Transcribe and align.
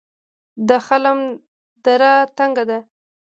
د 0.67 0.69
خلم 0.85 1.19
دره 1.85 2.13
تنګه 2.37 2.63
ده 2.69 2.79